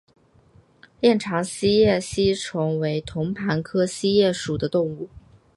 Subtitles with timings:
[0.99, 5.07] 链肠锡叶吸虫为同盘科锡叶属的动物。